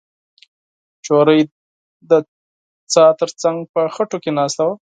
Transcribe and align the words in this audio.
نجلۍ 1.01 1.41
د 2.09 2.11
څا 2.93 3.05
تر 3.19 3.29
څنګ 3.41 3.57
په 3.73 3.81
خټو 3.95 4.17
کې 4.23 4.31
ناسته 4.39 4.61
وه. 4.67 4.75